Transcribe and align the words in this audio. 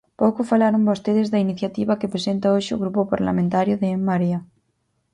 Pouco 0.21 0.41
falaron 0.51 0.87
vostedes 0.91 1.27
da 1.29 1.43
iniciativa 1.45 1.99
que 1.99 2.11
presenta 2.13 2.53
hoxe 2.55 2.71
o 2.73 2.81
Grupo 2.83 3.01
Parlamentario 3.13 3.75
de 3.81 3.87
En 3.95 4.01
Marea. 4.09 4.39